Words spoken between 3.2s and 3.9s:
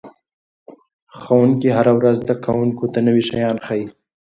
شیان ښيي.